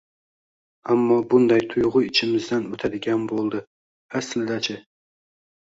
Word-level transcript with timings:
ammo 0.93 1.17
bunday 1.33 1.61
tuyg‘u 1.73 2.01
ichimizdan 2.07 2.65
o‘tadigan 2.79 3.29
bo‘ldi. 3.33 3.63
Aslida-chi? 4.23 4.79